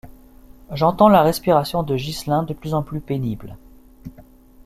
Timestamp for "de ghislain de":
1.83-2.55